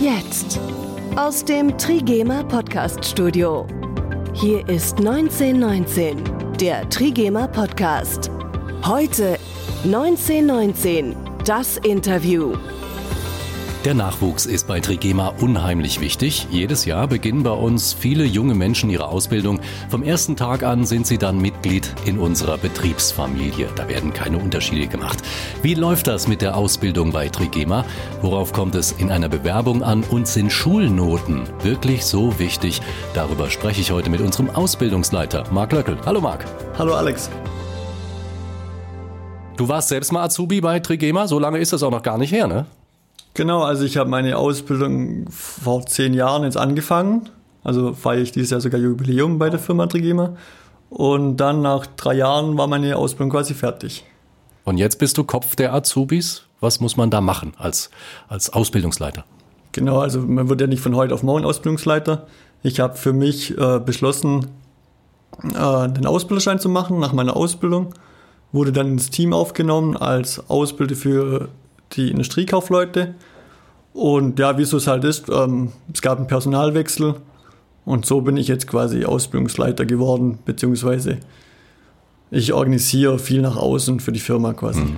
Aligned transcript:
Jetzt. 0.00 0.60
Aus 1.16 1.44
dem 1.44 1.76
Trigema 1.76 2.44
Podcast 2.44 3.04
Studio. 3.04 3.66
Hier 4.32 4.66
ist 4.68 4.98
1919, 4.98 6.22
der 6.60 6.88
Trigema 6.88 7.48
Podcast. 7.48 8.30
Heute 8.86 9.36
1919, 9.84 11.16
das 11.44 11.78
Interview. 11.78 12.54
Der 13.84 13.94
Nachwuchs 13.94 14.44
ist 14.44 14.66
bei 14.66 14.80
Trigema 14.80 15.28
unheimlich 15.40 16.00
wichtig. 16.00 16.48
Jedes 16.50 16.84
Jahr 16.84 17.06
beginnen 17.06 17.44
bei 17.44 17.52
uns 17.52 17.92
viele 17.92 18.24
junge 18.24 18.56
Menschen 18.56 18.90
ihre 18.90 19.06
Ausbildung. 19.06 19.60
Vom 19.88 20.02
ersten 20.02 20.34
Tag 20.34 20.64
an 20.64 20.84
sind 20.84 21.06
sie 21.06 21.16
dann 21.16 21.40
Mitglied 21.40 21.94
in 22.04 22.18
unserer 22.18 22.58
Betriebsfamilie. 22.58 23.68
Da 23.76 23.88
werden 23.88 24.12
keine 24.12 24.38
Unterschiede 24.38 24.88
gemacht. 24.88 25.18
Wie 25.62 25.74
läuft 25.74 26.08
das 26.08 26.26
mit 26.26 26.42
der 26.42 26.56
Ausbildung 26.56 27.12
bei 27.12 27.28
Trigema? 27.28 27.84
Worauf 28.20 28.52
kommt 28.52 28.74
es 28.74 28.90
in 28.90 29.12
einer 29.12 29.28
Bewerbung 29.28 29.84
an? 29.84 30.02
Und 30.02 30.26
sind 30.26 30.50
Schulnoten 30.50 31.44
wirklich 31.62 32.04
so 32.04 32.36
wichtig? 32.40 32.82
Darüber 33.14 33.48
spreche 33.48 33.80
ich 33.80 33.92
heute 33.92 34.10
mit 34.10 34.20
unserem 34.20 34.50
Ausbildungsleiter, 34.50 35.44
Marc 35.52 35.72
Löckel. 35.72 35.96
Hallo 36.04 36.20
Marc. 36.20 36.44
Hallo 36.76 36.94
Alex. 36.94 37.30
Du 39.56 39.68
warst 39.68 39.88
selbst 39.88 40.12
mal 40.12 40.24
Azubi 40.24 40.60
bei 40.60 40.80
Trigema, 40.80 41.28
so 41.28 41.38
lange 41.38 41.58
ist 41.58 41.72
das 41.72 41.84
auch 41.84 41.90
noch 41.92 42.02
gar 42.02 42.18
nicht 42.18 42.32
her, 42.32 42.48
ne? 42.48 42.66
Genau, 43.38 43.62
also 43.62 43.84
ich 43.84 43.96
habe 43.96 44.10
meine 44.10 44.36
Ausbildung 44.36 45.26
vor 45.30 45.86
zehn 45.86 46.12
Jahren 46.12 46.42
jetzt 46.42 46.56
angefangen. 46.56 47.28
Also 47.62 47.94
feiere 47.94 48.22
ich 48.22 48.32
dieses 48.32 48.50
Jahr 48.50 48.60
sogar 48.60 48.80
Jubiläum 48.80 49.38
bei 49.38 49.48
der 49.48 49.60
Firma 49.60 49.86
Trigema. 49.86 50.34
Und 50.90 51.36
dann 51.36 51.62
nach 51.62 51.86
drei 51.86 52.14
Jahren 52.14 52.58
war 52.58 52.66
meine 52.66 52.96
Ausbildung 52.96 53.30
quasi 53.30 53.54
fertig. 53.54 54.04
Und 54.64 54.78
jetzt 54.78 54.98
bist 54.98 55.18
du 55.18 55.22
Kopf 55.22 55.54
der 55.54 55.72
Azubis. 55.72 56.46
Was 56.58 56.80
muss 56.80 56.96
man 56.96 57.12
da 57.12 57.20
machen 57.20 57.52
als, 57.58 57.90
als 58.26 58.52
Ausbildungsleiter? 58.52 59.24
Genau, 59.70 60.00
also 60.00 60.20
man 60.20 60.48
wird 60.48 60.60
ja 60.60 60.66
nicht 60.66 60.82
von 60.82 60.96
heute 60.96 61.14
auf 61.14 61.22
morgen 61.22 61.44
Ausbildungsleiter. 61.44 62.26
Ich 62.64 62.80
habe 62.80 62.96
für 62.96 63.12
mich 63.12 63.56
äh, 63.56 63.78
beschlossen, 63.78 64.48
äh, 65.44 65.88
den 65.88 66.06
Ausbilderschein 66.06 66.58
zu 66.58 66.68
machen 66.68 66.98
nach 66.98 67.12
meiner 67.12 67.36
Ausbildung. 67.36 67.94
Wurde 68.50 68.72
dann 68.72 68.88
ins 68.88 69.10
Team 69.10 69.32
aufgenommen 69.32 69.96
als 69.96 70.50
Ausbilder 70.50 70.96
für 70.96 71.50
die 71.92 72.10
Industriekaufleute. 72.10 73.14
Und 73.92 74.38
ja, 74.38 74.56
wie 74.58 74.62
es 74.62 74.86
halt 74.86 75.04
ist, 75.04 75.28
ähm, 75.28 75.72
es 75.92 76.02
gab 76.02 76.18
einen 76.18 76.26
Personalwechsel 76.26 77.16
und 77.84 78.04
so 78.04 78.20
bin 78.20 78.36
ich 78.36 78.48
jetzt 78.48 78.66
quasi 78.66 79.04
Ausbildungsleiter 79.06 79.86
geworden, 79.86 80.38
beziehungsweise 80.44 81.18
ich 82.30 82.52
organisiere 82.52 83.18
viel 83.18 83.40
nach 83.40 83.56
außen 83.56 84.00
für 84.00 84.12
die 84.12 84.20
Firma 84.20 84.52
quasi. 84.52 84.80
Mhm. 84.80 84.96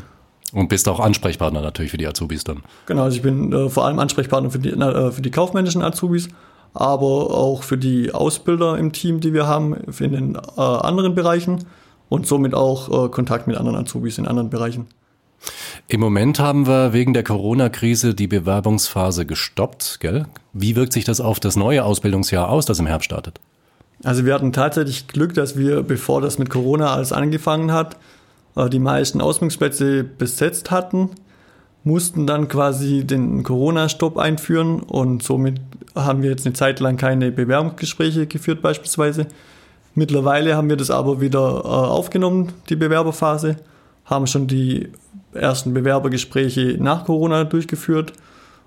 Und 0.53 0.69
bist 0.69 0.89
auch 0.89 0.99
Ansprechpartner 0.99 1.61
natürlich 1.61 1.93
für 1.93 1.99
die 1.99 2.09
Azubis 2.09 2.43
dann. 2.43 2.65
Genau, 2.87 3.05
also 3.05 3.17
ich 3.17 3.23
bin 3.23 3.53
äh, 3.53 3.69
vor 3.69 3.87
allem 3.87 4.01
Ansprechpartner 4.01 4.51
für 4.51 4.59
die, 4.59 4.71
äh, 4.71 5.13
für 5.13 5.23
die 5.23 5.31
kaufmännischen 5.31 5.83
Azubis, 5.83 6.29
aber 6.75 7.07
auch 7.07 7.63
für 7.63 7.79
die 7.79 8.13
Ausbilder 8.13 8.77
im 8.77 8.93
Team, 8.93 9.21
die 9.21 9.33
wir 9.33 9.47
haben, 9.47 9.75
in 9.75 10.13
den 10.13 10.35
äh, 10.35 10.61
anderen 10.61 11.15
Bereichen 11.15 11.65
und 12.09 12.27
somit 12.27 12.55
auch 12.55 13.07
äh, 13.07 13.09
Kontakt 13.09 13.47
mit 13.47 13.57
anderen 13.57 13.79
Azubis 13.79 14.19
in 14.19 14.27
anderen 14.27 14.51
Bereichen. 14.51 14.89
Im 15.93 15.99
Moment 15.99 16.39
haben 16.39 16.69
wir 16.69 16.93
wegen 16.93 17.15
der 17.15 17.25
Corona-Krise 17.25 18.15
die 18.15 18.29
Bewerbungsphase 18.29 19.27
gestoppt, 19.27 19.99
gell? 19.99 20.27
Wie 20.53 20.77
wirkt 20.77 20.93
sich 20.93 21.03
das 21.05 21.21
auf 21.21 21.41
das 21.41 21.57
neue 21.57 21.85
Ausbildungsjahr 21.85 22.49
aus, 22.49 22.65
das 22.65 22.79
im 22.79 22.87
Herbst 22.87 23.07
startet? 23.07 23.41
Also 24.05 24.25
wir 24.25 24.33
hatten 24.33 24.53
tatsächlich 24.53 25.09
Glück, 25.09 25.35
dass 25.35 25.59
wir, 25.59 25.83
bevor 25.83 26.21
das 26.21 26.39
mit 26.39 26.49
Corona 26.49 26.95
alles 26.95 27.13
angefangen 27.13 27.73
hat, 27.73 27.97
äh, 28.55 28.71
die 28.71 28.79
meisten 28.79 29.21
Ausbildungsplätze 29.21 30.05
besetzt 30.05 30.71
hatten, 30.71 31.11
mussten 31.83 32.25
dann 32.25 32.47
quasi 32.47 33.05
den 33.05 33.43
Corona-Stopp 33.43 34.17
einführen 34.17 34.79
und 34.85 35.25
somit 35.25 35.61
haben 35.97 36.23
wir 36.23 36.31
jetzt 36.31 36.47
eine 36.47 36.53
Zeit 36.53 36.79
lang 36.79 36.99
keine 36.99 37.33
Bewerbungsgespräche 37.33 38.29
geführt 38.29 38.63
beispielsweise. 38.63 39.27
Mittlerweile 39.97 40.57
haben 40.57 40.69
wir 40.69 40.77
das 40.77 40.93
aber 40.93 41.21
wieder 41.21 41.63
äh, 41.65 41.67
aufgenommen, 41.67 42.53
die 42.69 42.77
Bewerberphase, 42.77 43.57
haben 44.05 44.29
schon 44.29 44.47
die 44.47 44.93
ersten 45.33 45.75
Bewerbergespräche 45.75 46.77
nach 46.81 47.05
Corona 47.05 47.45
durchgeführt 47.45 48.13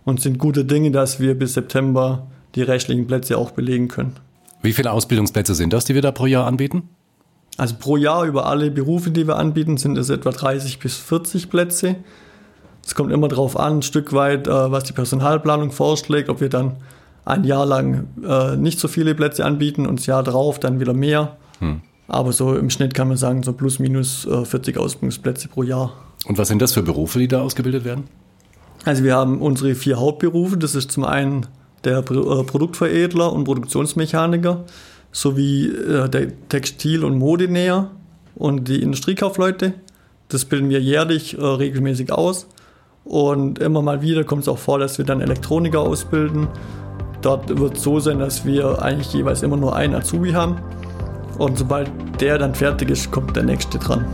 und 0.06 0.22
sind 0.22 0.38
gute 0.38 0.66
Dinge, 0.66 0.92
dass 0.92 1.20
wir 1.20 1.38
bis 1.38 1.54
September 1.54 2.28
die 2.56 2.62
rechtlichen 2.62 3.08
Plätze 3.08 3.38
auch 3.38 3.52
belegen 3.52 3.88
können. 3.88 4.16
Wie 4.62 4.74
viele 4.74 4.92
Ausbildungsplätze 4.92 5.56
sind 5.56 5.74
das, 5.74 5.86
die 5.86 5.96
wir 5.96 6.02
da 6.02 6.12
pro 6.12 6.26
Jahr 6.26 6.48
anbieten? 6.48 6.90
Also 7.58 7.76
pro 7.80 7.98
Jahr 7.98 8.26
über 8.26 8.48
alle 8.48 8.72
Berufe, 8.72 9.12
die 9.12 9.28
wir 9.28 9.38
anbieten, 9.38 9.78
sind 9.78 9.98
es 9.98 10.10
etwa 10.10 10.32
30 10.32 10.80
bis 10.80 10.98
40 10.98 11.50
Plätze. 11.50 11.96
Es 12.86 12.96
kommt 12.96 13.12
immer 13.12 13.28
darauf 13.28 13.58
an, 13.58 13.78
ein 13.78 13.82
Stück 13.82 14.14
weit, 14.14 14.48
äh, 14.48 14.72
was 14.72 14.86
die 14.86 14.94
Personalplanung 14.94 15.72
vorschlägt, 15.72 16.30
ob 16.30 16.42
wir 16.42 16.50
dann 16.50 16.78
ein 17.26 17.44
Jahr 17.44 17.66
lang 17.66 18.08
äh, 18.28 18.56
nicht 18.58 18.80
so 18.80 18.88
viele 18.88 19.16
Plätze 19.16 19.46
anbieten 19.46 19.86
und 19.86 20.00
das 20.00 20.06
Jahr 20.08 20.24
drauf 20.24 20.60
dann 20.60 20.80
wieder 20.80 20.94
mehr. 20.94 21.38
Hm. 21.60 21.82
Aber 22.08 22.34
so 22.34 22.56
im 22.56 22.70
Schnitt 22.70 22.94
kann 22.94 23.08
man 23.08 23.18
sagen, 23.18 23.44
so 23.44 23.54
plus 23.54 23.80
minus 23.80 24.28
40 24.28 24.76
äh, 24.76 24.80
Ausbildungsplätze 24.80 25.48
pro 25.48 25.64
Jahr. 25.64 25.94
Und 26.26 26.38
was 26.38 26.48
sind 26.48 26.62
das 26.62 26.74
für 26.74 26.84
Berufe, 26.84 27.20
die 27.20 27.28
da 27.28 27.42
ausgebildet 27.42 27.86
werden? 27.86 28.06
Also 28.86 29.04
wir 29.04 29.16
haben 29.16 29.42
unsere 29.42 29.76
vier 29.76 30.00
Hauptberufe. 30.00 30.58
Das 30.58 30.76
ist 30.76 30.92
zum 30.92 31.06
einen 31.06 31.48
der 31.84 32.00
äh, 32.00 32.02
Produktveredler 32.02 33.32
und 33.32 33.44
Produktionsmechaniker 33.46 34.66
sowie 35.12 35.68
äh, 35.68 36.10
der 36.10 36.32
Textil- 36.50 37.04
und 37.04 37.18
Modenäher 37.18 37.92
und 38.36 38.68
die 38.68 38.82
Industriekaufleute. 38.82 39.74
Das 40.30 40.46
bilden 40.46 40.70
wir 40.70 40.82
jährlich 40.82 41.38
äh, 41.38 41.46
regelmäßig 41.46 42.12
aus. 42.12 42.48
Und 43.06 43.60
immer 43.60 43.82
mal 43.82 44.02
wieder 44.02 44.24
kommt 44.24 44.44
es 44.44 44.48
auch 44.48 44.58
vor, 44.58 44.80
dass 44.80 44.98
wir 44.98 45.06
dann 45.06 45.22
Elektroniker 45.22 45.82
ausbilden. 45.82 46.48
Dort 47.22 47.58
wird 47.58 47.78
es 47.78 47.84
so 47.84 48.00
sein, 48.00 48.20
dass 48.20 48.46
wir 48.46 48.82
eigentlich 48.82 49.14
jeweils 49.14 49.44
immer 49.44 49.58
nur 49.58 49.76
einen 49.76 49.96
Azubi 49.96 50.32
haben. 50.32 50.58
Und 51.38 51.58
sobald 51.58 51.90
der 52.20 52.38
dann 52.38 52.56
fertig 52.56 52.90
ist, 52.90 53.12
kommt 53.12 53.36
der 53.36 53.44
nächste 53.44 53.78
dran. 53.78 54.06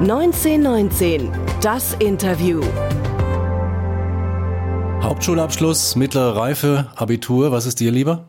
1919, 0.00 1.30
das 1.62 1.94
Interview. 2.00 2.60
Hauptschulabschluss, 5.00 5.94
mittlere 5.94 6.34
Reife, 6.34 6.88
Abitur, 6.96 7.52
was 7.52 7.64
ist 7.64 7.78
dir 7.78 7.92
lieber? 7.92 8.24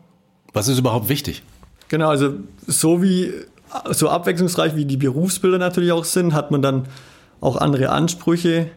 Was 0.52 0.68
ist 0.68 0.78
überhaupt 0.78 1.08
wichtig? 1.08 1.42
Genau, 1.88 2.08
also 2.08 2.34
so 2.68 3.02
wie 3.02 3.32
so 3.90 4.08
abwechslungsreich 4.08 4.76
wie 4.76 4.84
die 4.84 4.96
Berufsbilder 4.96 5.58
natürlich 5.58 5.90
auch 5.90 6.04
sind, 6.04 6.34
hat 6.34 6.52
man 6.52 6.62
dann 6.62 6.84
auch 7.40 7.56
andere 7.56 7.88
Ansprüche. 7.90 8.70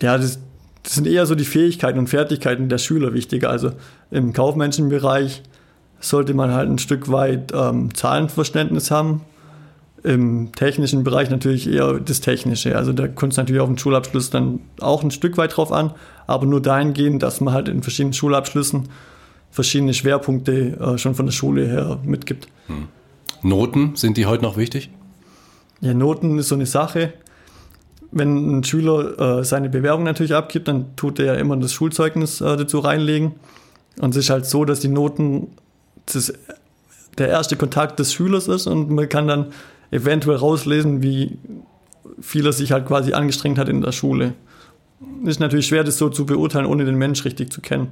Ja, 0.00 0.18
das, 0.18 0.38
das 0.84 0.94
sind 0.94 1.08
eher 1.08 1.26
so 1.26 1.34
die 1.34 1.44
Fähigkeiten 1.44 1.98
und 1.98 2.06
Fertigkeiten 2.06 2.68
der 2.68 2.78
Schüler 2.78 3.12
wichtiger. 3.12 3.50
Also 3.50 3.72
im 4.12 4.32
kaufmännischen 4.32 4.88
Bereich 4.88 5.42
sollte 5.98 6.32
man 6.32 6.52
halt 6.52 6.70
ein 6.70 6.78
Stück 6.78 7.10
weit 7.10 7.52
ähm, 7.52 7.92
Zahlenverständnis 7.92 8.92
haben, 8.92 9.22
im 10.06 10.52
technischen 10.52 11.02
Bereich 11.02 11.30
natürlich 11.30 11.68
eher 11.68 11.94
das 11.94 12.20
Technische. 12.20 12.76
Also 12.76 12.92
da 12.92 13.08
kommt 13.08 13.32
es 13.32 13.38
natürlich 13.38 13.60
auf 13.60 13.68
den 13.68 13.76
Schulabschluss 13.76 14.30
dann 14.30 14.60
auch 14.80 15.02
ein 15.02 15.10
Stück 15.10 15.36
weit 15.36 15.56
drauf 15.56 15.72
an, 15.72 15.92
aber 16.28 16.46
nur 16.46 16.62
dahingehend, 16.62 17.24
dass 17.24 17.40
man 17.40 17.52
halt 17.52 17.68
in 17.68 17.82
verschiedenen 17.82 18.12
Schulabschlüssen 18.12 18.88
verschiedene 19.50 19.94
Schwerpunkte 19.94 20.78
äh, 20.78 20.98
schon 20.98 21.14
von 21.14 21.26
der 21.26 21.32
Schule 21.32 21.66
her 21.66 21.98
mitgibt. 22.04 22.46
Hm. 22.68 22.88
Noten, 23.42 23.96
sind 23.96 24.16
die 24.16 24.26
heute 24.26 24.44
noch 24.44 24.56
wichtig? 24.56 24.90
Ja, 25.80 25.92
Noten 25.92 26.38
ist 26.38 26.48
so 26.48 26.54
eine 26.54 26.66
Sache. 26.66 27.12
Wenn 28.12 28.58
ein 28.58 28.64
Schüler 28.64 29.40
äh, 29.40 29.44
seine 29.44 29.68
Bewerbung 29.68 30.04
natürlich 30.04 30.34
abgibt, 30.34 30.68
dann 30.68 30.94
tut 30.94 31.18
er 31.18 31.26
ja 31.26 31.34
immer 31.34 31.56
das 31.56 31.72
Schulzeugnis 31.72 32.40
äh, 32.40 32.56
dazu 32.56 32.78
reinlegen. 32.78 33.32
Und 33.98 34.10
es 34.10 34.16
ist 34.16 34.30
halt 34.30 34.46
so, 34.46 34.64
dass 34.64 34.80
die 34.80 34.88
Noten 34.88 35.48
das, 36.12 36.32
der 37.18 37.28
erste 37.28 37.56
Kontakt 37.56 37.98
des 37.98 38.12
Schülers 38.12 38.46
ist 38.46 38.66
und 38.66 38.90
man 38.90 39.08
kann 39.08 39.26
dann 39.26 39.46
eventuell 39.90 40.36
rauslesen, 40.36 41.02
wie 41.02 41.38
viel 42.20 42.46
er 42.46 42.52
sich 42.52 42.72
halt 42.72 42.86
quasi 42.86 43.12
angestrengt 43.12 43.58
hat 43.58 43.68
in 43.68 43.80
der 43.80 43.92
Schule. 43.92 44.34
Ist 45.24 45.40
natürlich 45.40 45.66
schwer, 45.66 45.84
das 45.84 45.98
so 45.98 46.08
zu 46.08 46.24
beurteilen, 46.26 46.66
ohne 46.66 46.84
den 46.84 46.96
Mensch 46.96 47.24
richtig 47.24 47.52
zu 47.52 47.60
kennen. 47.60 47.88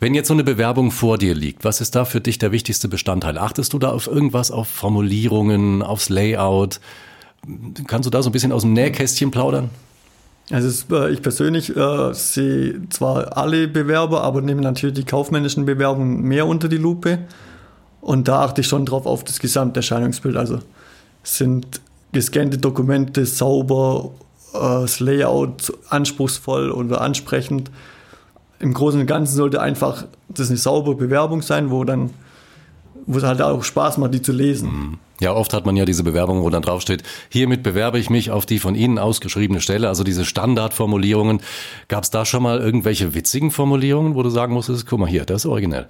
Wenn 0.00 0.14
jetzt 0.14 0.28
so 0.28 0.34
eine 0.34 0.44
Bewerbung 0.44 0.90
vor 0.90 1.18
dir 1.18 1.34
liegt, 1.34 1.64
was 1.64 1.80
ist 1.80 1.96
da 1.96 2.04
für 2.04 2.20
dich 2.20 2.38
der 2.38 2.52
wichtigste 2.52 2.88
Bestandteil? 2.88 3.36
Achtest 3.36 3.72
du 3.72 3.78
da 3.78 3.90
auf 3.90 4.06
irgendwas, 4.06 4.50
auf 4.50 4.68
Formulierungen, 4.68 5.82
aufs 5.82 6.08
Layout? 6.08 6.80
Kannst 7.86 8.06
du 8.06 8.10
da 8.10 8.22
so 8.22 8.30
ein 8.30 8.32
bisschen 8.32 8.52
aus 8.52 8.62
dem 8.62 8.74
Nähkästchen 8.74 9.30
plaudern? 9.30 9.70
Also 10.50 10.94
äh, 10.94 11.12
ich 11.12 11.20
persönlich 11.20 11.76
äh, 11.76 12.14
sehe 12.14 12.88
zwar 12.90 13.36
alle 13.36 13.68
Bewerber, 13.68 14.22
aber 14.22 14.40
nehme 14.40 14.62
natürlich 14.62 14.96
die 14.96 15.04
kaufmännischen 15.04 15.66
Bewerbungen 15.66 16.22
mehr 16.22 16.46
unter 16.46 16.68
die 16.68 16.76
Lupe. 16.76 17.18
Und 18.00 18.28
da 18.28 18.42
achte 18.42 18.60
ich 18.60 18.68
schon 18.68 18.86
drauf 18.86 19.04
auf 19.04 19.24
das 19.24 19.40
Gesamterscheinungsbild. 19.40 20.36
Also 20.36 20.60
sind 21.22 21.80
gescannte 22.12 22.58
Dokumente 22.58 23.26
sauber, 23.26 24.10
äh, 24.54 24.58
das 24.58 25.00
Layout 25.00 25.72
anspruchsvoll 25.88 26.70
oder 26.70 27.00
ansprechend. 27.00 27.70
Im 28.60 28.74
Großen 28.74 29.00
und 29.00 29.06
Ganzen 29.06 29.36
sollte 29.36 29.60
einfach 29.60 30.06
das 30.28 30.48
eine 30.48 30.56
saubere 30.56 30.96
Bewerbung 30.96 31.42
sein, 31.42 31.70
wo 31.70 31.84
dann 31.84 32.10
wo 33.08 33.16
es 33.16 33.24
halt 33.24 33.40
auch 33.40 33.64
Spaß 33.64 33.96
macht, 33.96 34.12
die 34.12 34.20
zu 34.20 34.32
lesen. 34.32 34.68
Mhm. 34.68 34.98
Ja, 35.20 35.32
oft 35.32 35.52
hat 35.52 35.66
man 35.66 35.76
ja 35.76 35.84
diese 35.84 36.04
Bewerbung, 36.04 36.42
wo 36.42 36.50
dann 36.50 36.62
draufsteht, 36.62 37.02
hiermit 37.30 37.62
bewerbe 37.62 37.98
ich 37.98 38.10
mich 38.10 38.30
auf 38.30 38.46
die 38.46 38.58
von 38.58 38.74
Ihnen 38.74 38.98
ausgeschriebene 38.98 39.60
Stelle, 39.60 39.88
also 39.88 40.04
diese 40.04 40.24
Standardformulierungen. 40.24 41.40
Gab 41.88 42.04
es 42.04 42.10
da 42.10 42.24
schon 42.24 42.42
mal 42.42 42.60
irgendwelche 42.60 43.14
witzigen 43.14 43.50
Formulierungen, 43.50 44.14
wo 44.14 44.22
du 44.22 44.30
sagen 44.30 44.52
musstest, 44.52 44.86
guck 44.86 45.00
mal 45.00 45.08
hier, 45.08 45.24
das 45.24 45.44
ist 45.44 45.50
originell? 45.50 45.88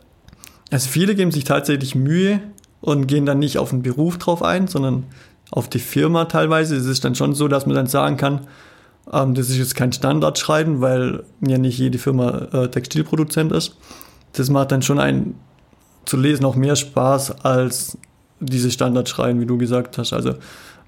Also 0.71 0.89
viele 0.89 1.15
geben 1.15 1.33
sich 1.33 1.45
tatsächlich 1.45 1.95
Mühe 1.95 2.41
und 2.81 3.07
gehen 3.07 3.27
dann 3.27 3.39
nicht 3.39 3.59
auf 3.59 3.71
den 3.71 3.83
Beruf 3.83 4.19
drauf 4.19 4.43
ein, 4.43 4.69
sondern 4.69 5.05
auf 5.51 5.69
die 5.69 5.79
Firma 5.79 6.27
teilweise. 6.27 6.77
Es 6.77 6.87
ist 6.87 7.05
dann 7.05 7.15
schon 7.15 7.35
so, 7.35 7.49
dass 7.49 7.67
man 7.67 7.75
dann 7.75 7.87
sagen 7.87 8.17
kann, 8.17 8.47
ähm, 9.13 9.35
das 9.35 9.49
ist 9.51 9.59
jetzt 9.59 9.75
kein 9.75 9.93
Standardschreiben, 9.93 10.81
weil 10.81 11.25
ja 11.41 11.59
nicht 11.59 11.79
jede 11.79 11.99
Firma 11.99 12.49
äh, 12.53 12.69
Textilproduzent 12.69 13.53
ist. 13.53 13.77
Das 14.33 14.51
macht 14.51 14.73
dann 14.73 14.83
schon 14.83 14.99
ein 14.99 15.35
zu 16.05 16.17
lesen 16.17 16.45
auch 16.47 16.57
mehr 16.57 16.75
Spaß 16.75 17.45
als 17.45 17.99
diese 18.41 18.71
Standardschreiben, 18.71 19.41
wie 19.41 19.47
du 19.47 19.59
gesagt 19.59 19.99
hast. 19.99 20.13
Also 20.13 20.35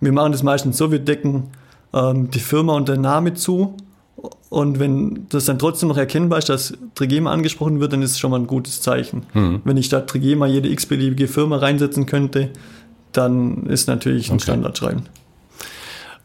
wir 0.01 0.13
machen 0.13 0.33
das 0.33 0.43
meistens 0.43 0.79
so, 0.79 0.91
wir 0.91 0.99
decken 0.99 1.49
ähm, 1.93 2.31
die 2.31 2.41
Firma 2.41 2.75
und 2.75 2.89
der 2.89 2.97
Name 2.97 3.35
zu 3.35 3.77
und 4.49 4.79
wenn 4.79 5.27
das 5.29 5.47
dann 5.47 5.59
trotzdem 5.59 5.89
noch 5.89 5.97
erkennbar 5.97 6.39
ist, 6.39 6.49
dass 6.49 6.75
Trigema 6.95 7.33
angesprochen 7.33 7.81
wird, 7.81 7.93
dann 7.93 8.03
ist 8.03 8.13
es 8.13 8.19
schon 8.19 8.31
mal 8.31 8.41
ein 8.41 8.47
gutes 8.47 8.81
Zeichen. 8.81 9.25
Mhm. 9.33 9.63
Wenn 9.65 9.77
ich 9.77 9.87
statt 9.87 10.09
Trigema 10.09 10.47
jede 10.47 10.69
x-beliebige 10.69 11.29
Firma 11.29 11.57
reinsetzen 11.57 12.07
könnte, 12.07 12.51
dann 13.13 13.67
ist 13.67 13.87
natürlich 13.87 14.29
ein 14.29 14.35
okay. 14.35 14.45
Standardschreiben. 14.45 15.03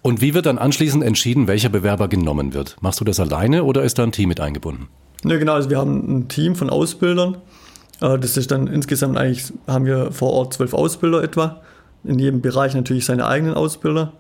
Und 0.02 0.22
wie 0.22 0.34
wird 0.34 0.46
dann 0.46 0.58
anschließend 0.58 1.04
entschieden, 1.04 1.48
welcher 1.48 1.70
Bewerber 1.70 2.08
genommen 2.08 2.54
wird? 2.54 2.76
Machst 2.82 3.00
du 3.00 3.06
das 3.06 3.20
alleine 3.20 3.64
oder 3.64 3.84
ist 3.84 3.98
da 3.98 4.04
ein 4.04 4.12
Team 4.12 4.30
mit 4.30 4.40
eingebunden? 4.40 4.88
Ja, 5.24 5.38
genau. 5.38 5.54
Also 5.54 5.70
wir 5.70 5.78
haben 5.78 6.20
ein 6.20 6.28
Team 6.28 6.56
von 6.56 6.70
Ausbildern. 6.70 7.38
Äh, 8.02 8.20
das 8.20 8.38
ist 8.38 8.52
dann 8.52 8.68
insgesamt 8.68 9.18
eigentlich, 9.18 9.52
haben 9.68 9.86
wir 9.86 10.12
vor 10.12 10.32
Ort 10.32 10.54
zwölf 10.54 10.74
Ausbilder 10.74 11.24
etwa. 11.24 11.62
In 12.04 12.20
jedem 12.20 12.42
Bereich 12.42 12.76
natürlich 12.76 13.06
seine 13.06 13.26
eigenen 13.26 13.56
Ausbilder. 13.56 14.14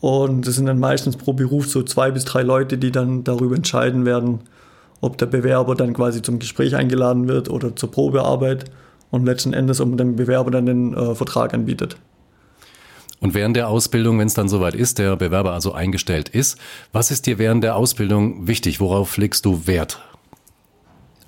Und 0.00 0.46
das 0.46 0.54
sind 0.54 0.66
dann 0.66 0.78
meistens 0.78 1.16
pro 1.16 1.32
Beruf 1.32 1.68
so 1.68 1.82
zwei 1.82 2.10
bis 2.10 2.24
drei 2.24 2.42
Leute, 2.42 2.78
die 2.78 2.92
dann 2.92 3.24
darüber 3.24 3.56
entscheiden 3.56 4.04
werden, 4.06 4.40
ob 5.00 5.18
der 5.18 5.26
Bewerber 5.26 5.74
dann 5.74 5.92
quasi 5.92 6.22
zum 6.22 6.38
Gespräch 6.38 6.76
eingeladen 6.76 7.28
wird 7.28 7.50
oder 7.50 7.74
zur 7.74 7.90
Probearbeit 7.90 8.66
und 9.10 9.24
letzten 9.24 9.52
Endes, 9.52 9.80
ob 9.80 9.96
dem 9.96 10.16
Bewerber 10.16 10.50
dann 10.50 10.66
den 10.66 10.94
äh, 10.94 11.14
Vertrag 11.14 11.54
anbietet. 11.54 11.96
Und 13.20 13.34
während 13.34 13.56
der 13.56 13.68
Ausbildung, 13.68 14.18
wenn 14.20 14.28
es 14.28 14.34
dann 14.34 14.48
soweit 14.48 14.74
ist, 14.74 14.98
der 14.98 15.16
Bewerber 15.16 15.52
also 15.52 15.72
eingestellt 15.72 16.28
ist, 16.28 16.56
was 16.92 17.10
ist 17.10 17.26
dir 17.26 17.38
während 17.38 17.64
der 17.64 17.74
Ausbildung 17.74 18.46
wichtig? 18.46 18.78
Worauf 18.80 19.16
legst 19.16 19.44
du 19.44 19.66
Wert? 19.66 20.00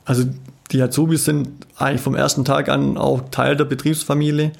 Also 0.04 0.24
die 0.70 0.80
Azubis 0.80 1.24
sind 1.24 1.48
eigentlich 1.76 2.00
vom 2.00 2.14
ersten 2.14 2.44
Tag 2.44 2.68
an 2.68 2.96
auch 2.96 3.28
Teil 3.30 3.56
der 3.56 3.64
Betriebsfamilie 3.64 4.52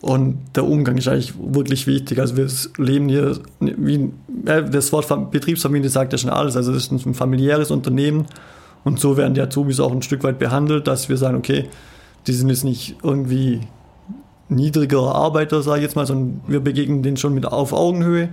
und 0.00 0.38
der 0.54 0.64
Umgang 0.64 0.96
ist 0.96 1.08
eigentlich 1.08 1.34
wirklich 1.38 1.86
wichtig. 1.86 2.20
Also 2.20 2.36
wir 2.36 2.48
leben 2.76 3.08
hier, 3.08 3.38
wie 3.60 4.10
das 4.38 4.92
Wort 4.92 5.30
Betriebsfamilie 5.30 5.88
sagt 5.88 6.12
ja 6.12 6.18
schon 6.18 6.30
alles. 6.30 6.56
Also 6.56 6.72
es 6.72 6.90
ist 6.90 7.06
ein 7.06 7.14
familiäres 7.14 7.70
Unternehmen 7.70 8.26
und 8.84 9.00
so 9.00 9.16
werden 9.16 9.34
die 9.34 9.40
Azubis 9.40 9.80
auch 9.80 9.90
ein 9.90 10.02
Stück 10.02 10.22
weit 10.22 10.38
behandelt, 10.38 10.86
dass 10.86 11.08
wir 11.08 11.16
sagen, 11.16 11.36
okay, 11.36 11.68
die 12.26 12.32
sind 12.32 12.48
jetzt 12.48 12.64
nicht 12.64 12.96
irgendwie 13.02 13.60
niedrigere 14.48 15.14
Arbeiter, 15.14 15.62
sage 15.62 15.78
ich 15.78 15.84
jetzt 15.84 15.96
mal, 15.96 16.06
sondern 16.06 16.40
wir 16.46 16.60
begegnen 16.60 17.02
denen 17.02 17.16
schon 17.16 17.34
mit 17.34 17.46
auf 17.46 17.72
Augenhöhe 17.72 18.30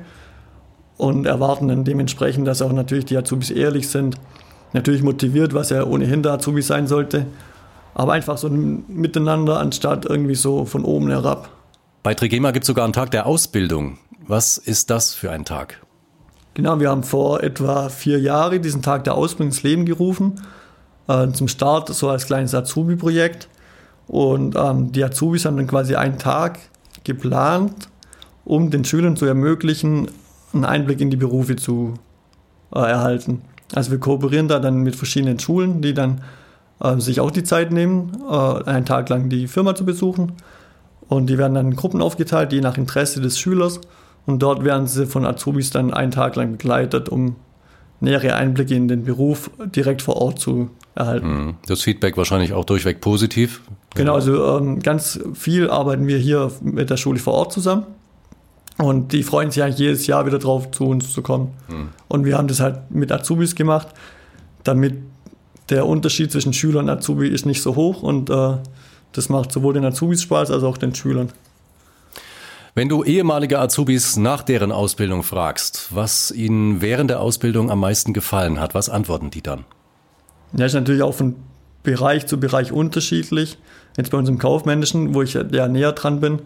und 0.98 1.26
erwarten 1.26 1.68
dann 1.68 1.84
dementsprechend, 1.84 2.48
dass 2.48 2.62
auch 2.62 2.72
natürlich 2.72 3.06
die 3.06 3.18
Azubis 3.18 3.52
ehrlich 3.52 3.90
sind, 3.90 4.16
natürlich 4.74 5.04
motiviert, 5.04 5.54
was 5.54 5.72
ja 5.72 5.84
ohnehin 5.84 6.24
der 6.24 6.34
Azubis 6.34 6.68
sein 6.68 6.88
sollte, 6.88 7.26
aber 7.96 8.14
einfach 8.14 8.38
so 8.38 8.48
ein 8.48 8.86
Miteinander 8.88 9.60
anstatt 9.60 10.06
irgendwie 10.06 10.36
so 10.36 10.66
von 10.66 10.86
oben 10.86 11.10
herab. 11.10 11.50
Bei 12.06 12.14
Trigema 12.14 12.52
gibt 12.52 12.66
es 12.66 12.68
sogar 12.68 12.84
einen 12.84 12.94
Tag 12.94 13.10
der 13.10 13.26
Ausbildung. 13.26 13.98
Was 14.28 14.60
ist 14.60 14.92
das 14.92 15.16
für 15.16 15.32
ein 15.32 15.44
Tag? 15.44 15.84
Genau, 16.54 16.80
wir 16.80 16.92
haben 16.92 17.02
vor 17.02 17.42
etwa 17.42 17.90
vier 17.90 18.20
Jahren 18.20 18.62
diesen 18.62 18.84
Tag 18.84 19.06
der 19.06 19.16
Ausbildung 19.16 19.48
ins 19.48 19.64
Leben 19.64 19.86
gerufen. 19.86 20.40
Äh, 21.08 21.32
zum 21.32 21.48
Start 21.48 21.90
so 21.90 22.08
als 22.08 22.28
kleines 22.28 22.54
Azubi-Projekt. 22.54 23.50
Und 24.06 24.56
ähm, 24.56 24.92
die 24.92 25.04
Azubis 25.04 25.46
haben 25.46 25.58
dann 25.58 25.66
quasi 25.66 25.96
einen 25.96 26.20
Tag 26.20 26.60
geplant, 27.04 27.90
um 28.44 28.70
den 28.70 28.86
Schülern 28.86 29.18
zu 29.18 29.26
ermöglichen, 29.26 30.12
einen 30.54 30.64
Einblick 30.64 31.02
in 31.02 31.10
die 31.10 31.18
Berufe 31.18 31.56
zu 31.56 31.96
äh, 32.72 32.82
erhalten. 32.82 33.42
Also 33.74 33.90
wir 33.90 34.00
kooperieren 34.00 34.48
da 34.48 34.60
dann 34.60 34.82
mit 34.82 34.96
verschiedenen 34.96 35.40
Schulen, 35.40 35.82
die 35.82 35.96
dann 35.96 36.22
äh, 36.82 37.00
sich 37.00 37.20
auch 37.20 37.32
die 37.32 37.44
Zeit 37.44 37.72
nehmen, 37.72 38.12
äh, 38.30 38.64
einen 38.70 38.86
Tag 38.86 39.10
lang 39.10 39.30
die 39.30 39.48
Firma 39.48 39.74
zu 39.74 39.86
besuchen. 39.86 40.34
Und 41.08 41.28
die 41.28 41.38
werden 41.38 41.54
dann 41.54 41.68
in 41.68 41.76
Gruppen 41.76 42.02
aufgeteilt, 42.02 42.52
je 42.52 42.62
nach 42.62 42.78
Interesse 42.78 43.22
des 43.22 43.40
Schülers. 43.40 43.80
Und 44.26 44.40
dort 44.40 44.64
werden 44.64 44.88
sie 44.88 45.06
von 45.06 45.26
Azubis 45.26 45.70
dann 45.70 45.94
einen 45.94 46.12
Tag 46.12 46.36
lang 46.36 46.54
begleitet, 46.54 47.10
um 47.10 47.36
nähere 48.00 48.36
Einblicke 48.36 48.76
in 48.76 48.88
den 48.88 49.04
Beruf 49.04 49.52
direkt 49.76 50.02
vor 50.02 50.18
Ort 50.18 50.40
zu 50.40 50.70
erhalten. 50.96 51.28
Mhm. 51.28 51.56
Das 51.68 51.82
Feedback 51.82 52.18
wahrscheinlich 52.18 52.54
auch 52.54 52.66
durchweg 52.66 53.02
positiv. 53.02 53.62
Genau, 53.94 54.16
also 54.16 54.58
ähm, 54.58 54.80
ganz 54.80 55.20
viel 55.34 55.70
arbeiten 55.70 56.08
wir 56.08 56.18
hier 56.18 56.52
mit 56.62 56.90
der 56.90 56.98
Schule 56.98 57.20
vor 57.20 57.34
Ort 57.34 57.54
zusammen. 57.54 57.86
Und 58.78 59.14
die 59.14 59.24
freuen 59.24 59.52
sich 59.52 59.64
eigentlich 59.64 59.80
jedes 59.80 60.06
Jahr 60.08 60.26
wieder 60.26 60.40
drauf, 60.40 60.72
zu 60.72 60.86
uns 60.86 61.14
zu 61.14 61.22
kommen. 61.22 61.52
Mhm. 61.70 61.90
Und 62.08 62.26
wir 62.26 62.38
haben 62.38 62.48
das 62.48 62.60
halt 62.60 62.92
mit 62.92 63.12
Azubis 63.12 63.56
gemacht, 63.56 63.88
damit 64.64 64.96
der 65.70 65.86
Unterschied 65.86 66.32
zwischen 66.32 66.54
Schüler 66.54 66.80
und 66.80 66.90
Azubi 66.90 67.28
ist 67.28 67.46
nicht 67.46 67.62
so 67.62 67.76
hoch 67.76 68.04
und 68.04 68.30
äh, 68.30 68.58
das 69.18 69.30
macht 69.30 69.52
sowohl 69.52 69.74
den 69.74 69.86
Azubis 69.86 70.22
Spaß 70.22 70.52
als 70.52 70.64
auch 70.64 70.78
den 70.78 70.94
Schülern. 70.94 71.32
Wenn 72.74 72.90
du 72.90 73.06
ehemalige 73.06 73.60
Azubis 73.60 74.18
nach 74.18 74.44
deren 74.44 74.74
Ausbildung 74.74 75.24
fragst, 75.24 75.88
was 75.92 76.30
ihnen 76.32 76.82
während 76.82 77.10
der 77.10 77.22
Ausbildung 77.22 77.72
am 77.72 77.80
meisten 77.80 78.12
gefallen 78.12 78.60
hat, 78.60 78.76
was 78.76 78.90
antworten 78.90 79.32
die 79.32 79.42
dann? 79.42 79.64
Ja, 80.52 80.66
ist 80.66 80.74
natürlich 80.74 81.02
auch 81.02 81.14
von 81.14 81.36
Bereich 81.84 82.28
zu 82.28 82.38
Bereich 82.38 82.74
unterschiedlich. 82.74 83.58
Jetzt 83.96 84.12
bei 84.12 84.18
uns 84.18 84.28
im 84.28 84.40
Kaufmännischen, 84.40 85.14
wo 85.14 85.22
ich 85.22 85.36
ja 85.36 85.68
näher 85.70 85.94
dran 85.94 86.20
bin, 86.20 86.42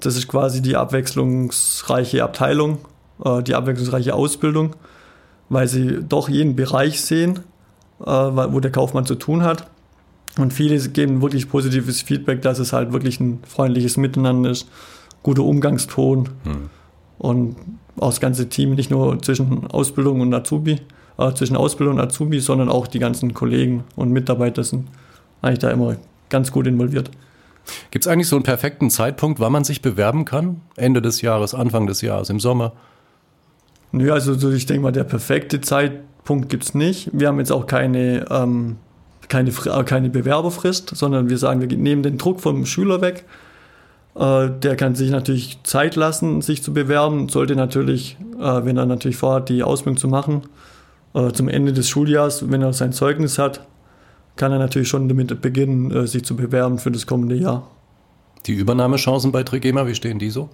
das 0.00 0.16
ist 0.16 0.28
quasi 0.28 0.62
die 0.62 0.76
abwechslungsreiche 0.76 2.24
Abteilung, 2.24 2.78
äh, 3.22 3.42
die 3.42 3.54
abwechslungsreiche 3.54 4.14
Ausbildung, 4.14 4.74
weil 5.50 5.68
sie 5.68 6.02
doch 6.08 6.30
jeden 6.30 6.56
Bereich 6.56 7.02
sehen, 7.02 7.40
äh, 8.00 8.06
wo 8.06 8.60
der 8.60 8.72
Kaufmann 8.72 9.04
zu 9.04 9.16
tun 9.16 9.42
hat. 9.42 9.66
Und 10.36 10.52
viele 10.52 10.78
geben 10.90 11.22
wirklich 11.22 11.48
positives 11.48 12.02
Feedback, 12.02 12.42
dass 12.42 12.58
es 12.58 12.72
halt 12.72 12.92
wirklich 12.92 13.18
ein 13.20 13.40
freundliches 13.46 13.96
Miteinander 13.96 14.50
ist, 14.50 14.68
guter 15.22 15.42
Umgangston 15.42 16.28
hm. 16.44 16.70
und 17.18 17.56
auch 17.96 18.10
das 18.10 18.20
ganze 18.20 18.48
Team, 18.48 18.74
nicht 18.74 18.90
nur 18.90 19.20
zwischen 19.20 19.66
Ausbildung 19.68 20.20
und 20.20 20.32
Azubi, 20.32 20.80
äh, 21.18 21.34
zwischen 21.34 21.56
Ausbildung 21.56 21.96
und 21.96 22.00
Azubi, 22.00 22.38
sondern 22.38 22.68
auch 22.68 22.86
die 22.86 23.00
ganzen 23.00 23.34
Kollegen 23.34 23.84
und 23.96 24.12
Mitarbeiter 24.12 24.62
sind 24.62 24.86
eigentlich 25.42 25.58
da 25.58 25.70
immer 25.70 25.96
ganz 26.28 26.52
gut 26.52 26.66
involviert. 26.66 27.10
Gibt 27.90 28.06
es 28.06 28.10
eigentlich 28.10 28.28
so 28.28 28.36
einen 28.36 28.44
perfekten 28.44 28.90
Zeitpunkt, 28.90 29.40
wann 29.40 29.52
man 29.52 29.64
sich 29.64 29.82
bewerben 29.82 30.24
kann? 30.24 30.60
Ende 30.76 31.02
des 31.02 31.20
Jahres, 31.20 31.54
Anfang 31.54 31.86
des 31.86 32.00
Jahres, 32.00 32.30
im 32.30 32.40
Sommer? 32.40 32.72
Nö, 33.92 34.12
also 34.12 34.50
ich 34.52 34.66
denke 34.66 34.82
mal, 34.82 34.92
der 34.92 35.04
perfekte 35.04 35.60
Zeitpunkt 35.60 36.48
gibt 36.48 36.64
es 36.64 36.74
nicht. 36.74 37.10
Wir 37.12 37.28
haben 37.28 37.38
jetzt 37.38 37.52
auch 37.52 37.66
keine, 37.66 38.26
ähm, 38.30 38.76
keine, 39.28 39.50
äh, 39.50 39.84
keine 39.84 40.10
Bewerberfrist, 40.10 40.96
sondern 40.96 41.28
wir 41.28 41.38
sagen, 41.38 41.60
wir 41.60 41.76
nehmen 41.76 42.02
den 42.02 42.18
Druck 42.18 42.40
vom 42.40 42.66
Schüler 42.66 43.00
weg. 43.00 43.24
Äh, 44.14 44.50
der 44.50 44.76
kann 44.76 44.94
sich 44.94 45.10
natürlich 45.10 45.58
Zeit 45.62 45.96
lassen, 45.96 46.42
sich 46.42 46.62
zu 46.62 46.72
bewerben, 46.72 47.28
sollte 47.28 47.54
natürlich, 47.54 48.16
äh, 48.40 48.64
wenn 48.64 48.76
er 48.76 48.86
natürlich 48.86 49.16
vorhat, 49.16 49.48
die 49.48 49.62
Ausbildung 49.62 49.98
zu 49.98 50.08
machen, 50.08 50.42
zum 51.32 51.48
Ende 51.48 51.72
des 51.72 51.88
Schuljahres, 51.88 52.50
wenn 52.50 52.60
er 52.60 52.74
sein 52.74 52.92
Zeugnis 52.92 53.38
hat, 53.38 53.66
kann 54.36 54.52
er 54.52 54.58
natürlich 54.58 54.88
schon 54.88 55.08
damit 55.08 55.40
beginnen, 55.40 56.06
sich 56.06 56.22
zu 56.22 56.36
bewerben 56.36 56.78
für 56.78 56.90
das 56.90 57.06
kommende 57.06 57.34
Jahr. 57.34 57.66
Die 58.46 58.52
Übernahmechancen 58.52 59.32
bei 59.32 59.42
Trigema, 59.42 59.86
wie 59.86 59.94
stehen 59.94 60.18
die 60.18 60.28
so? 60.28 60.50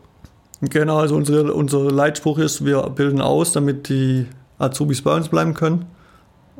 Genau, 0.60 0.98
also 0.98 1.16
unsere, 1.16 1.52
unser 1.52 1.90
Leitspruch 1.90 2.38
ist, 2.38 2.64
wir 2.64 2.82
bilden 2.90 3.20
aus, 3.20 3.52
damit 3.52 3.88
die 3.88 4.26
Azubis 4.58 5.02
bei 5.02 5.14
uns 5.14 5.28
bleiben 5.28 5.54
können. 5.54 5.86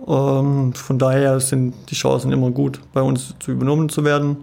Ähm, 0.07 0.73
von 0.75 0.99
daher 0.99 1.41
sind 1.41 1.75
die 1.91 1.95
Chancen 1.95 2.33
immer 2.33 2.51
gut, 2.51 2.81
bei 2.93 3.03
uns 3.03 3.35
zu 3.39 3.53
übernommen 3.53 3.89
zu 3.89 4.05
werden. 4.05 4.39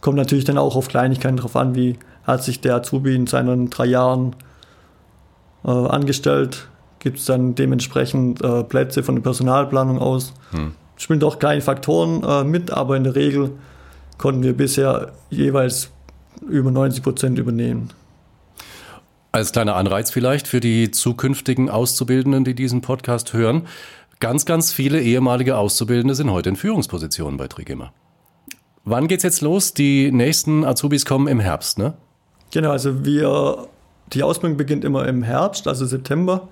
Kommt 0.00 0.16
natürlich 0.16 0.44
dann 0.44 0.58
auch 0.58 0.76
auf 0.76 0.88
Kleinigkeiten 0.88 1.36
drauf 1.36 1.56
an, 1.56 1.74
wie 1.74 1.98
hat 2.24 2.42
sich 2.42 2.60
der 2.60 2.76
Azubi 2.76 3.14
in 3.14 3.26
seinen 3.26 3.70
drei 3.70 3.86
Jahren 3.86 4.36
äh, 5.64 5.70
angestellt, 5.70 6.68
gibt 6.98 7.18
es 7.18 7.26
dann 7.26 7.54
dementsprechend 7.54 8.42
äh, 8.42 8.64
Plätze 8.64 9.02
von 9.02 9.16
der 9.16 9.22
Personalplanung 9.22 9.98
aus. 9.98 10.32
Hm 10.50 10.72
spielen 10.96 11.20
doch 11.20 11.38
kleine 11.38 11.60
Faktoren 11.60 12.22
äh, 12.22 12.44
mit, 12.44 12.70
aber 12.70 12.96
in 12.96 13.04
der 13.04 13.14
Regel 13.14 13.52
konnten 14.18 14.42
wir 14.42 14.56
bisher 14.56 15.12
jeweils 15.30 15.90
über 16.48 16.70
90 16.70 17.02
Prozent 17.02 17.38
übernehmen. 17.38 17.90
Als 19.32 19.50
kleiner 19.50 19.74
Anreiz 19.74 20.10
vielleicht 20.10 20.46
für 20.46 20.60
die 20.60 20.92
zukünftigen 20.92 21.68
Auszubildenden, 21.68 22.44
die 22.44 22.54
diesen 22.54 22.82
Podcast 22.82 23.32
hören. 23.32 23.66
Ganz, 24.20 24.46
ganz 24.46 24.72
viele 24.72 25.00
ehemalige 25.00 25.56
Auszubildende 25.56 26.14
sind 26.14 26.30
heute 26.30 26.50
in 26.50 26.56
Führungspositionen 26.56 27.36
bei 27.36 27.48
Trigema. 27.48 27.92
Wann 28.84 29.08
geht's 29.08 29.22
jetzt 29.22 29.40
los? 29.40 29.74
Die 29.74 30.12
nächsten 30.12 30.64
Azubis 30.64 31.06
kommen 31.06 31.26
im 31.26 31.40
Herbst, 31.40 31.78
ne? 31.78 31.94
Genau, 32.52 32.70
also 32.70 33.04
wir, 33.04 33.66
die 34.12 34.22
Ausbildung 34.22 34.56
beginnt 34.56 34.84
immer 34.84 35.08
im 35.08 35.22
Herbst, 35.22 35.66
also 35.66 35.86
September. 35.86 36.48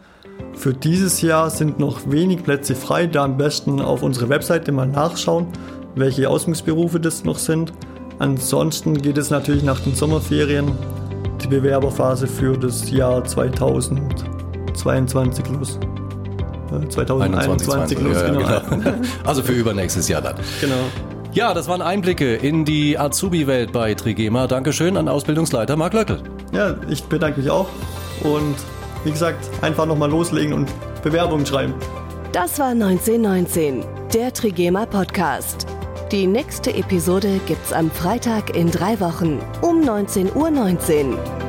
Für 0.54 0.74
dieses 0.74 1.22
Jahr 1.22 1.50
sind 1.50 1.78
noch 1.78 2.10
wenig 2.10 2.42
Plätze 2.42 2.74
frei, 2.74 3.06
da 3.06 3.24
am 3.24 3.36
besten 3.36 3.80
auf 3.80 4.02
unsere 4.02 4.28
Webseite 4.28 4.72
mal 4.72 4.86
nachschauen, 4.86 5.46
welche 5.94 6.28
Ausbildungsberufe 6.28 7.00
das 7.00 7.24
noch 7.24 7.38
sind. 7.38 7.72
Ansonsten 8.18 9.00
geht 9.00 9.18
es 9.18 9.30
natürlich 9.30 9.62
nach 9.62 9.80
den 9.80 9.94
Sommerferien 9.94 10.72
die 11.42 11.48
Bewerberphase 11.48 12.26
für 12.26 12.56
das 12.56 12.90
Jahr 12.90 13.24
2022 13.24 15.48
los. 15.48 15.78
2021 16.88 18.00
los, 18.00 18.16
ja, 18.16 18.28
genau. 18.28 18.60
genau. 18.70 18.92
Also 19.24 19.42
für 19.42 19.52
übernächstes 19.52 20.08
Jahr 20.08 20.22
dann. 20.22 20.36
Genau. 20.60 20.74
Ja, 21.32 21.54
das 21.54 21.66
waren 21.66 21.80
Einblicke 21.80 22.34
in 22.34 22.64
die 22.64 22.98
Azubi-Welt 22.98 23.72
bei 23.72 23.94
Trigema. 23.94 24.46
Dankeschön 24.46 24.96
an 24.98 25.08
Ausbildungsleiter 25.08 25.76
Marc 25.76 25.94
Löckel. 25.94 26.22
Ja, 26.52 26.76
ich 26.90 27.04
bedanke 27.04 27.40
mich 27.40 27.50
auch. 27.50 27.68
Und 28.22 28.56
wie 29.04 29.10
gesagt, 29.10 29.48
einfach 29.62 29.86
nochmal 29.86 30.10
loslegen 30.10 30.52
und 30.52 30.70
Bewerbungen 31.02 31.46
schreiben. 31.46 31.74
Das 32.32 32.58
war 32.58 32.68
1919, 32.68 33.84
der 34.14 34.32
Trigema 34.32 34.86
Podcast. 34.86 35.66
Die 36.12 36.26
nächste 36.26 36.74
Episode 36.74 37.40
gibt's 37.46 37.72
am 37.72 37.90
Freitag 37.90 38.54
in 38.54 38.70
drei 38.70 39.00
Wochen 39.00 39.40
um 39.62 39.80
19.19 39.80 40.34
Uhr. 40.36 41.41